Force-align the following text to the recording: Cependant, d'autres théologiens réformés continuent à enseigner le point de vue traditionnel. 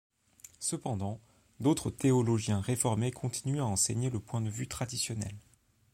Cependant, 0.57 1.19
d'autres 1.59 1.91
théologiens 1.91 2.59
réformés 2.59 3.11
continuent 3.11 3.61
à 3.61 3.65
enseigner 3.67 4.09
le 4.09 4.19
point 4.19 4.41
de 4.41 4.49
vue 4.49 4.67
traditionnel. 4.67 5.35